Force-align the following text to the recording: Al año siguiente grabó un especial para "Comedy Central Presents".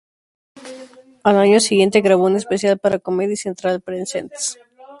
Al 1.23 1.37
año 1.37 1.59
siguiente 1.59 2.01
grabó 2.01 2.25
un 2.25 2.35
especial 2.35 2.79
para 2.79 2.97
"Comedy 2.97 3.35
Central 3.35 3.81
Presents". 3.81 4.57